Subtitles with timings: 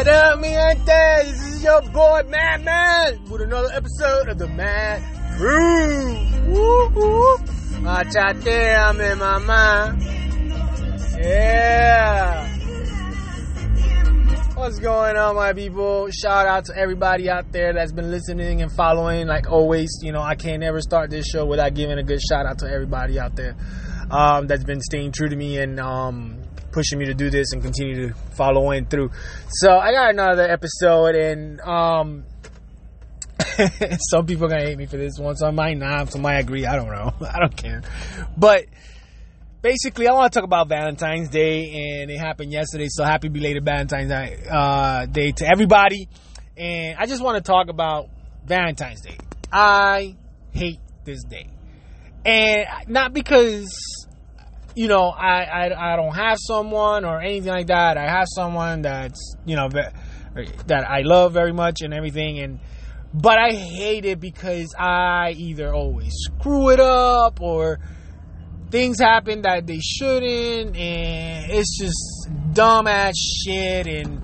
[0.00, 1.26] What up, mi gente?
[1.26, 5.02] This is your boy Madman with another episode of the Mad
[5.36, 6.16] Crew.
[6.46, 7.36] Woo woo.
[7.84, 9.98] Machateame, mama.
[11.20, 12.48] Yeah.
[14.54, 16.08] What's going on, my people?
[16.10, 19.26] Shout out to everybody out there that's been listening and following.
[19.26, 22.46] Like always, you know, I can't ever start this show without giving a good shout
[22.46, 23.54] out to everybody out there
[24.10, 26.39] um, that's been staying true to me and um,
[26.72, 29.10] pushing me to do this and continue to follow in through.
[29.48, 32.24] So I got another episode, and um,
[34.10, 35.36] some people are gonna hate me for this one.
[35.36, 36.12] Some might not.
[36.12, 36.66] Some might agree.
[36.66, 37.12] I don't know.
[37.26, 37.82] I don't care.
[38.36, 38.66] But
[39.62, 42.86] basically, I want to talk about Valentine's Day, and it happened yesterday.
[42.88, 46.08] So happy belated Valentine's uh, Day to everybody.
[46.56, 48.08] And I just want to talk about
[48.44, 49.16] Valentine's Day.
[49.52, 50.16] I
[50.52, 51.48] hate this day,
[52.24, 53.68] and not because
[54.74, 57.96] you know I, I I don't have someone or anything like that.
[57.98, 62.60] I have someone that's you know that I love very much and everything, and
[63.12, 67.80] but I hate it because I either always screw it up or
[68.70, 73.86] things happen that they shouldn't, and it's just dumb ass shit.
[73.86, 74.22] And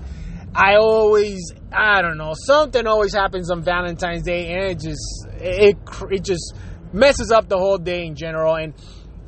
[0.55, 5.77] I always, I don't know, something always happens on Valentine's Day, and it just, it,
[6.11, 6.55] it just
[6.93, 8.55] messes up the whole day in general.
[8.55, 8.73] And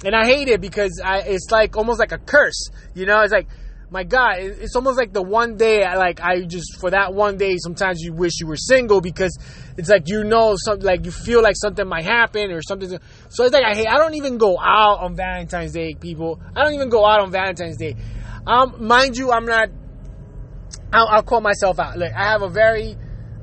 [0.06, 3.22] and I hate it because I, it's like almost like a curse, you know.
[3.22, 3.48] It's like
[3.92, 7.56] my God, it's almost like the one day, like I just for that one day,
[7.58, 9.38] sometimes you wish you were single because
[9.78, 12.90] it's like you know something, like you feel like something might happen or something.
[13.30, 13.88] So it's like I hate.
[13.88, 16.40] I don't even go out on Valentine's Day, people.
[16.56, 17.96] I don't even go out on Valentine's Day.
[18.46, 19.70] Um, mind you, I'm not.
[20.94, 21.98] I'll, I'll call myself out.
[21.98, 22.96] Like I have a very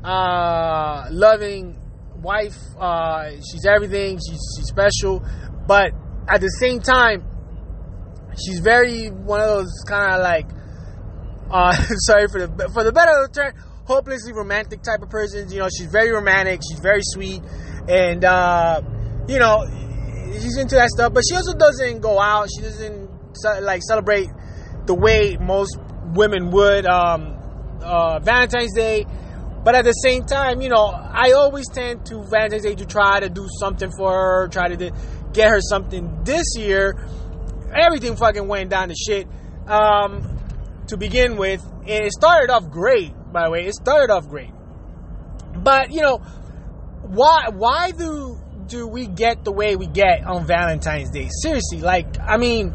[0.05, 1.77] uh, loving
[2.23, 2.57] wife.
[2.79, 4.19] Uh, she's everything.
[4.19, 5.25] She's she's special,
[5.67, 5.93] but
[6.29, 7.25] at the same time
[8.39, 10.47] she's very one of those kind of like
[11.51, 13.53] uh, sorry for the for the better term
[13.87, 17.41] hopelessly romantic type of person you know she's very romantic she's very sweet
[17.89, 18.81] and uh,
[19.29, 19.65] you know
[20.33, 23.09] she's into that stuff but she also doesn't go out she doesn't
[23.63, 24.29] like celebrate
[24.87, 25.79] the way most
[26.15, 27.37] women would um,
[27.81, 29.07] uh, valentine's day
[29.65, 33.21] but at the same time you know i always tend to valentine's day to try
[33.21, 34.77] to do something for her try to
[35.37, 36.97] get her something this year
[37.75, 39.27] everything fucking went down to shit
[39.67, 40.23] um,
[40.89, 41.63] to begin with.
[41.87, 43.67] And it started off great, by the way.
[43.67, 44.51] It started off great.
[45.55, 51.11] But, you know, why why do do we get the way we get on Valentine's
[51.11, 51.29] Day?
[51.43, 52.75] Seriously, like I mean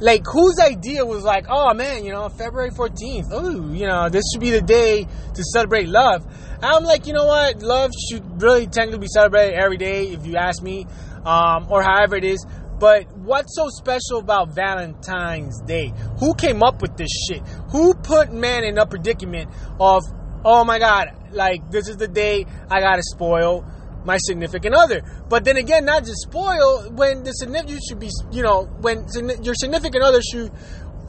[0.00, 4.24] like whose idea was like, oh man, you know, February 14th, oh, you know, this
[4.30, 6.26] should be the day to celebrate love.
[6.62, 10.36] I'm like, you know what, love should really technically be celebrated every day, if you
[10.36, 10.86] ask me,
[11.26, 12.46] um, or however it is.
[12.78, 15.92] But what's so special about Valentine's Day?
[16.20, 17.42] Who came up with this shit?
[17.70, 19.50] Who put man in a predicament
[19.80, 20.02] of,
[20.44, 23.64] oh my god, like this is the day I gotta spoil
[24.04, 25.02] my significant other.
[25.28, 29.06] But then again, not just spoil when the significant should be, you know, when
[29.42, 30.52] your significant other should,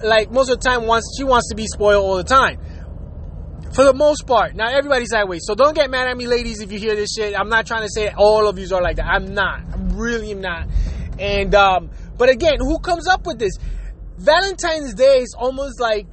[0.04, 2.60] like most of the time, wants she wants to be spoiled all the time.
[3.78, 5.38] For the most part, now everybody's that way.
[5.40, 7.40] So don't get mad at me, ladies, if you hear this shit.
[7.40, 9.06] I'm not trying to say all of you are like that.
[9.06, 9.60] I'm not.
[9.60, 10.68] I really am not.
[11.20, 13.54] And um, but again, who comes up with this?
[14.18, 16.08] Valentine's Day is almost like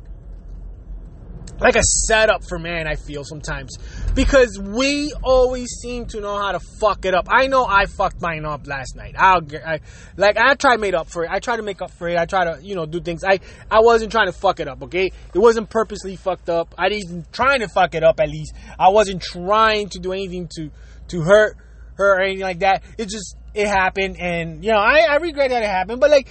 [1.59, 3.79] like a setup for man, I feel sometimes.
[4.15, 7.27] Because we always seem to know how to fuck it up.
[7.29, 9.17] I know I fucked mine up last night.
[9.19, 9.81] I'll I,
[10.17, 11.31] like I try to make up for it.
[11.33, 12.17] I try to make up for it.
[12.17, 13.25] I try to, you know, do things.
[13.25, 15.11] I I wasn't trying to fuck it up, okay?
[15.35, 16.75] It wasn't purposely fucked up.
[16.79, 18.55] I didn't trying to fuck it up at least.
[18.79, 20.71] I wasn't trying to do anything to
[21.09, 21.57] to hurt
[21.97, 22.85] her or anything like that.
[22.99, 26.01] It just it happened, and you know I, I regret that it happened.
[26.01, 26.29] But like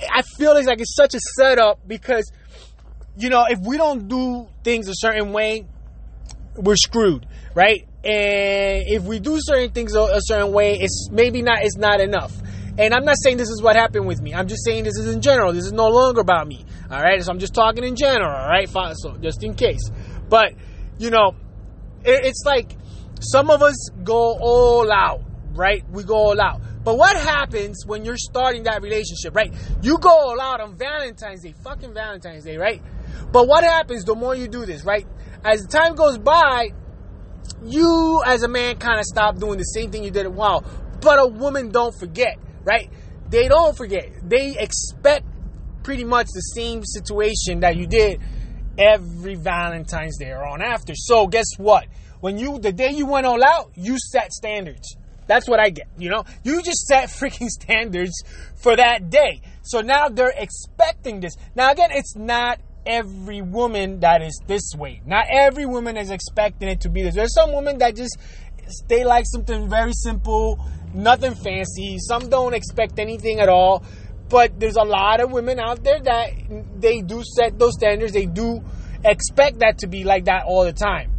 [0.00, 2.30] I feel it's like it's such a setup because
[3.16, 5.66] you know if we don't do things a certain way,
[6.60, 7.86] we're screwed, right?
[8.04, 12.00] And if we do certain things a, a certain way, it's maybe not it's not
[12.00, 12.32] enough.
[12.78, 14.32] And I'm not saying this is what happened with me.
[14.34, 15.52] I'm just saying this is in general.
[15.52, 16.64] This is no longer about me.
[16.90, 17.22] All right.
[17.22, 18.30] So I'm just talking in general.
[18.30, 18.68] All right.
[18.68, 19.90] So just in case.
[20.28, 20.54] But
[20.98, 21.34] you know,
[22.04, 22.76] it, it's like
[23.20, 25.20] some of us go all out,
[25.52, 25.84] right?
[25.90, 26.62] We go all out.
[26.82, 29.52] But what happens when you're starting that relationship, right?
[29.82, 32.82] You go all out on Valentine's Day, fucking Valentine's Day, right?
[33.32, 35.06] But what happens the more you do this, right?
[35.44, 36.70] As time goes by,
[37.64, 40.64] you as a man kind of stop doing the same thing you did a while.
[41.00, 42.90] But a woman don't forget, right?
[43.28, 44.10] They don't forget.
[44.22, 45.24] They expect
[45.82, 48.20] pretty much the same situation that you did
[48.78, 50.94] every Valentine's Day or on after.
[50.94, 51.86] So guess what?
[52.20, 54.96] When you the day you went all out, you set standards.
[55.26, 55.88] That's what I get.
[55.96, 58.22] You know, you just set freaking standards
[58.56, 59.40] for that day.
[59.62, 61.34] So now they're expecting this.
[61.54, 65.02] Now again, it's not every woman that is this way.
[65.04, 67.14] Not every woman is expecting it to be this.
[67.14, 68.18] There's some women that just
[68.88, 70.58] they like something very simple,
[70.94, 71.98] nothing fancy.
[71.98, 73.84] Some don't expect anything at all.
[74.28, 76.30] But there's a lot of women out there that
[76.78, 78.12] they do set those standards.
[78.12, 78.62] They do
[79.04, 81.12] expect that to be like that all the time.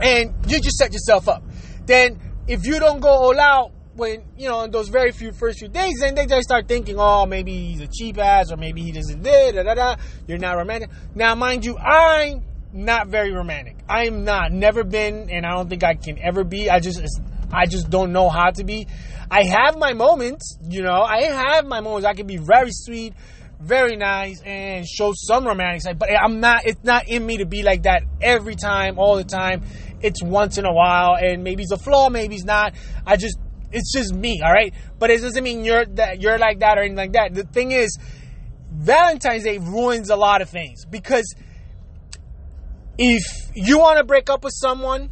[0.00, 1.42] And you just set yourself up.
[1.86, 5.68] Then if you don't go all out when, you know, those very few first few
[5.68, 8.92] days, then they just start thinking, oh, maybe he's a cheap ass or maybe he
[8.92, 9.96] doesn't da da da da.
[10.26, 10.90] You're not romantic.
[11.14, 12.42] Now, mind you, I'm
[12.72, 13.76] not very romantic.
[13.88, 14.50] I'm not.
[14.52, 16.70] Never been, and I don't think I can ever be.
[16.70, 17.02] I just,
[17.52, 18.86] I just don't know how to be.
[19.30, 21.02] I have my moments, you know.
[21.02, 22.06] I have my moments.
[22.06, 23.14] I can be very sweet,
[23.60, 25.98] very nice, and show some romantic side.
[25.98, 26.66] But I'm not.
[26.66, 29.62] It's not in me to be like that every time, all the time.
[30.02, 32.74] It's once in a while, and maybe it's a flaw, maybe it's not.
[33.06, 33.38] I just,
[33.72, 34.74] it's just me, all right.
[34.98, 37.34] But it doesn't mean you're that you're like that or anything like that.
[37.34, 37.96] The thing is,
[38.70, 41.34] Valentine's Day ruins a lot of things because
[42.98, 43.22] if
[43.54, 45.10] you want to break up with someone,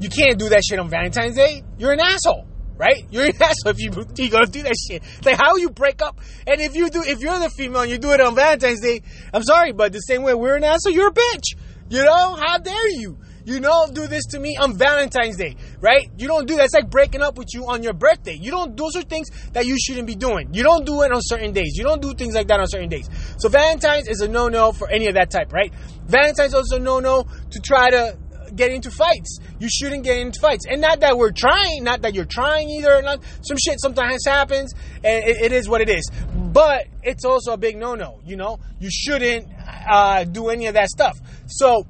[0.00, 1.62] you can't do that shit on Valentine's Day.
[1.78, 2.46] You're an asshole,
[2.76, 3.04] right?
[3.10, 5.02] You're an asshole if you you gonna do that shit.
[5.24, 7.98] Like how you break up, and if you do, if you're the female and you
[7.98, 9.02] do it on Valentine's Day,
[9.32, 11.56] I'm sorry, but the same way we're an asshole, you're a bitch.
[11.90, 13.18] You know how dare you?
[13.44, 16.10] You don't do this to me on Valentine's Day, right?
[16.16, 16.64] You don't do that.
[16.64, 18.34] It's like breaking up with you on your birthday.
[18.40, 20.52] You don't, those are things that you shouldn't be doing.
[20.54, 21.74] You don't do it on certain days.
[21.76, 23.08] You don't do things like that on certain days.
[23.38, 25.72] So Valentine's is a no-no for any of that type, right?
[26.06, 28.16] Valentine's also no-no to try to
[28.54, 29.38] get into fights.
[29.58, 30.64] You shouldn't get into fights.
[30.68, 33.02] And not that we're trying, not that you're trying either.
[33.02, 36.08] Not, some shit sometimes happens and it, it is what it is.
[36.34, 38.60] But it's also a big no-no, you know?
[38.78, 39.48] You shouldn't
[39.88, 41.18] uh, do any of that stuff.
[41.46, 41.86] So,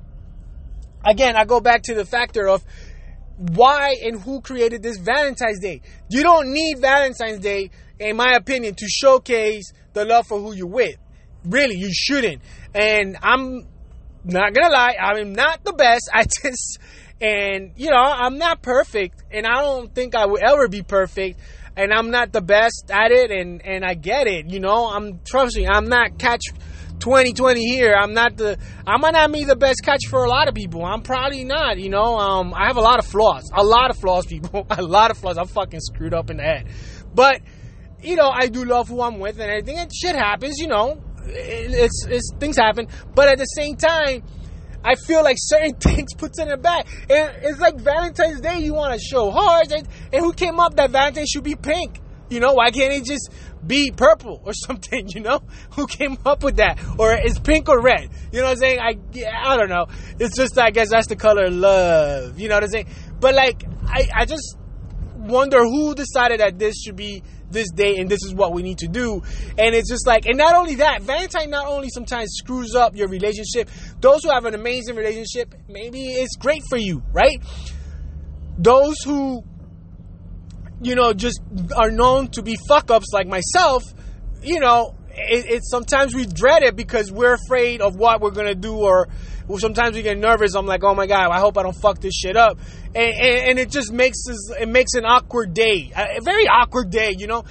[1.05, 2.65] again, I go back to the factor of
[3.37, 5.81] why and who created this Valentine's Day.
[6.09, 10.67] You don't need Valentine's Day, in my opinion, to showcase the love for who you're
[10.67, 10.97] with.
[11.45, 12.43] Really, you shouldn't.
[12.75, 13.67] And I'm
[14.25, 16.09] not gonna lie, I'm not the best.
[16.15, 16.79] I just,
[17.21, 21.41] and you know, I'm not perfect, and I don't think I will ever be perfect.
[21.77, 24.47] And I'm not the best at it, and and I get it.
[24.47, 26.43] You know, I'm trust me, I'm not catch
[27.00, 27.94] 2020 here.
[27.94, 30.85] I'm not the I might not be the best catch for a lot of people.
[30.85, 32.17] I'm probably not, you know.
[32.19, 33.50] Um I have a lot of flaws.
[33.55, 34.67] A lot of flaws, people.
[34.70, 35.38] a lot of flaws.
[35.38, 36.67] I'm fucking screwed up in the head.
[37.14, 37.41] But
[38.02, 39.79] you know, I do love who I'm with and everything.
[39.79, 41.02] And shit happens, you know.
[41.26, 42.88] It's, it's things happen.
[43.14, 44.23] But at the same time,
[44.85, 46.87] I feel like certain things puts in the back.
[47.11, 49.73] And it's like Valentine's Day, you want to show hearts.
[49.73, 52.00] And, and who came up that Valentine should be pink?
[52.34, 53.31] You know, why can't it just
[53.64, 55.40] be purple or something, you know?
[55.76, 56.81] Who came up with that?
[56.98, 58.10] Or is pink or red?
[58.32, 58.81] You know what I'm saying?
[58.81, 59.86] I, I don't know.
[60.19, 62.38] It's just, I guess that's the color love.
[62.38, 62.88] You know what I'm saying?
[63.20, 64.58] But like, I, I just
[65.14, 68.78] wonder who decided that this should be this day and this is what we need
[68.78, 69.22] to do.
[69.56, 73.08] And it's just like, and not only that, Valentine not only sometimes screws up your
[73.08, 73.70] relationship,
[74.00, 77.38] those who have an amazing relationship, maybe it's great for you, right?
[78.58, 79.44] Those who,
[80.84, 81.40] you know, just
[81.76, 83.82] are known to be fuck ups like myself,
[84.42, 88.54] you know, it, it, sometimes we dread it because we're afraid of what we're gonna
[88.54, 89.08] do, or
[89.58, 90.54] sometimes we get nervous.
[90.54, 92.58] I'm like, oh my god, I hope I don't fuck this shit up,
[92.94, 96.90] and, and, and it just makes us, it makes an awkward day, a very awkward
[96.90, 97.44] day, you know,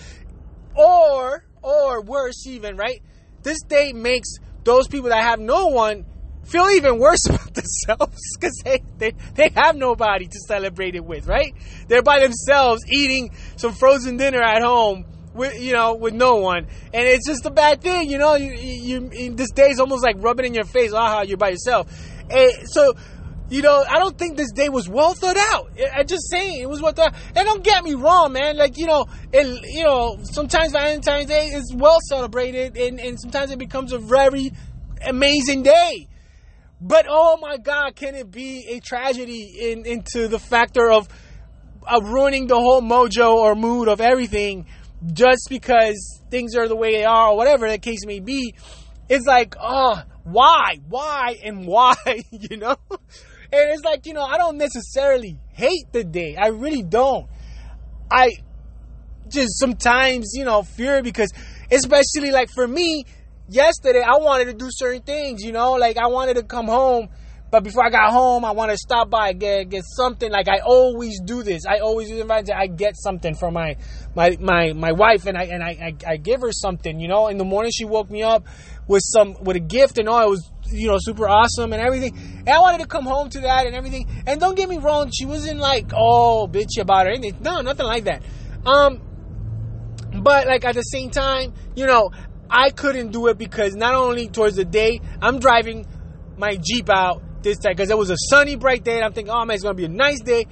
[0.75, 3.01] or or worse even, right?
[3.41, 6.05] This day makes those people that have no one
[6.43, 11.27] feel even worse about themselves because they, they, they have nobody to celebrate it with,
[11.27, 11.53] right?
[11.87, 16.67] They're by themselves eating some frozen dinner at home with you know with no one,
[16.93, 18.09] and it's just a bad thing.
[18.09, 20.93] You know, you you, this day is almost like rubbing in your face.
[20.93, 21.91] Aha, you're by yourself.
[22.29, 22.93] And so.
[23.49, 25.69] You know, I don't think this day was well thought out.
[25.77, 27.13] I, I just saying it was well thought.
[27.35, 28.57] And don't get me wrong, man.
[28.57, 33.51] Like you know, it, you know, sometimes Valentine's Day is well celebrated, and, and sometimes
[33.51, 34.53] it becomes a very
[35.05, 36.07] amazing day.
[36.85, 41.07] But oh my God, can it be a tragedy in, into the factor of,
[41.87, 44.65] of ruining the whole mojo or mood of everything
[45.13, 48.53] just because things are the way they are or whatever the case may be,
[49.07, 51.95] it's like, oh, why, why, and why,
[52.31, 52.75] you know?
[52.89, 56.35] And it's like, you know, I don't necessarily hate the day.
[56.35, 57.27] I really don't.
[58.11, 58.31] I
[59.29, 61.31] just sometimes, you know, fear because,
[61.71, 63.05] especially like for me,
[63.53, 67.09] yesterday I wanted to do certain things, you know, like I wanted to come home
[67.53, 70.31] but before I got home, I wanted to stop by get get something.
[70.31, 71.67] Like I always do this.
[71.67, 72.49] I always do this.
[72.49, 73.75] I get something from my
[74.15, 76.99] my my my wife, and I and I, I, I give her something.
[76.99, 78.47] You know, in the morning she woke me up
[78.87, 80.23] with some with a gift and all.
[80.23, 82.17] It was you know super awesome and everything.
[82.39, 84.09] And I wanted to come home to that and everything.
[84.25, 87.39] And don't get me wrong, she wasn't like oh bitchy about it.
[87.39, 88.23] No, nothing like that.
[88.65, 88.99] Um,
[90.23, 92.09] but like at the same time, you know,
[92.49, 95.85] I couldn't do it because not only towards the day, I'm driving
[96.37, 98.97] my Jeep out this time because it was a sunny, bright day.
[98.97, 100.45] And I'm thinking, oh man, it's going to be a nice day.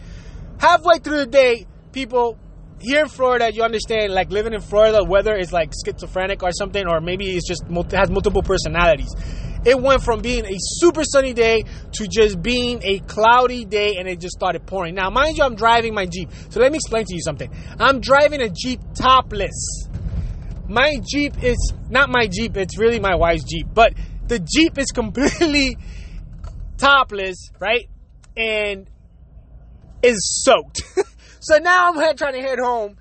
[0.60, 2.38] Halfway through the day, people
[2.81, 6.88] here in Florida, you understand, like living in Florida, weather is like schizophrenic or something,
[6.88, 9.13] or maybe it's just has multiple personalities.
[9.63, 14.07] It went from being a super sunny day to just being a cloudy day, and
[14.07, 14.95] it just started pouring.
[14.95, 17.53] Now, mind you, I'm driving my Jeep, so let me explain to you something.
[17.79, 19.88] I'm driving a Jeep topless.
[20.68, 23.94] My Jeep is not my Jeep; it's really my wife's Jeep, but
[24.27, 25.77] the Jeep is completely
[26.77, 27.89] topless, right?
[28.38, 28.89] And
[30.01, 30.82] is soaked.
[31.39, 32.98] so now I'm trying to head home.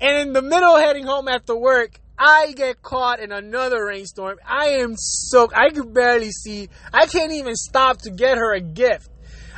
[0.00, 4.38] And in the middle heading home after work, I get caught in another rainstorm.
[4.46, 5.54] I am soaked.
[5.56, 6.68] I can barely see.
[6.92, 9.08] I can't even stop to get her a gift.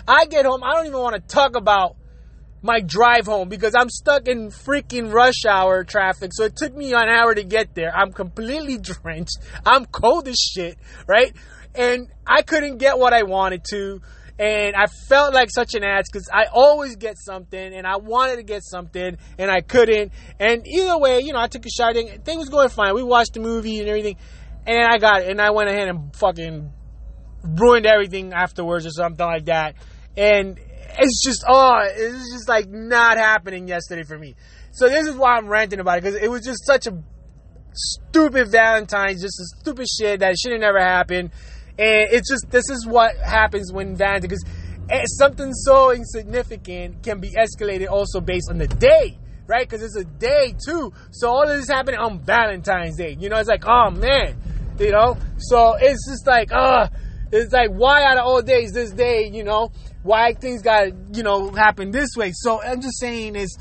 [0.06, 0.62] I get home.
[0.64, 1.96] I don't even want to talk about
[2.62, 6.30] my drive home because I'm stuck in freaking rush hour traffic.
[6.34, 7.94] So it took me an hour to get there.
[7.94, 9.38] I'm completely drenched.
[9.64, 11.34] I'm cold as shit, right?
[11.74, 14.00] And I couldn't get what I wanted to
[14.38, 18.36] and I felt like such an ass because I always get something and I wanted
[18.36, 20.12] to get something and I couldn't.
[20.38, 22.94] And either way, you know, I took a shot and things was going fine.
[22.94, 24.16] We watched the movie and everything,
[24.64, 26.72] and I got it and I went ahead and fucking
[27.42, 29.74] ruined everything afterwards or something like that.
[30.16, 30.60] And
[30.98, 34.34] it's just oh, it's just like not happening yesterday for me.
[34.72, 37.02] So this is why I'm ranting about it because it was just such a
[37.74, 41.30] stupid Valentine's, just a stupid shit that should have never happened.
[41.78, 44.44] And it's just this is what happens when Valentine's because
[45.16, 49.68] something so insignificant can be escalated also based on the day, right?
[49.68, 50.92] Because it's a day too.
[51.10, 53.16] So all of this happening on Valentine's Day.
[53.18, 54.36] You know, it's like, oh man,
[54.78, 55.16] you know.
[55.38, 56.88] So it's just like, uh,
[57.30, 59.70] it's like why out of all days this day, you know,
[60.02, 62.32] why things got you know happen this way.
[62.34, 63.58] So I'm just saying is,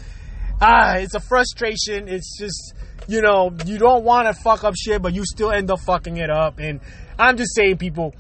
[0.62, 2.08] ah, it's a frustration.
[2.08, 2.74] It's just
[3.08, 6.17] you know you don't want to fuck up shit, but you still end up fucking
[6.17, 6.79] it up and
[7.20, 8.13] I'm just saying, people,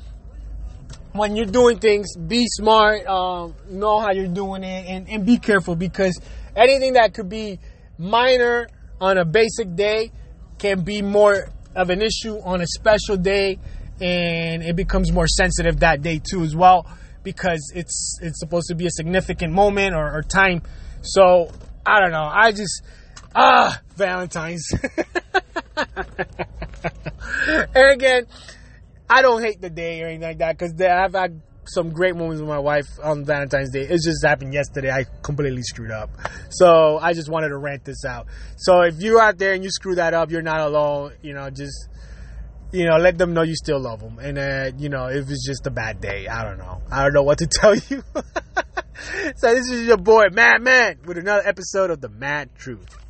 [1.13, 5.37] when you're doing things, be smart, um, know how you're doing it, and, and be
[5.37, 6.19] careful because
[6.55, 7.59] anything that could be
[7.99, 8.67] minor
[8.99, 10.11] on a basic day
[10.57, 13.59] can be more of an issue on a special day,
[14.01, 16.87] and it becomes more sensitive that day too as well
[17.27, 20.61] because it's it's supposed to be a significant moment or, or time.
[21.01, 21.51] So
[21.85, 22.23] I don't know.
[22.23, 22.83] I just
[23.35, 24.65] ah Valentine's.
[27.75, 28.27] and again,
[29.09, 32.39] I don't hate the day or anything like that because I've had some great moments
[32.39, 33.81] with my wife on Valentine's Day.
[33.81, 34.89] It just happened yesterday.
[34.89, 36.09] I completely screwed up.
[36.49, 38.27] So I just wanted to rant this out.
[38.55, 41.11] So if you're out there and you screw that up, you're not alone.
[41.21, 41.89] You know, just,
[42.71, 44.19] you know, let them know you still love them.
[44.19, 46.81] And, uh, you know, if it's just a bad day, I don't know.
[46.91, 48.03] I don't know what to tell you.
[49.35, 53.06] so this is your boy, Mad Man, with another episode of The Mad Truth.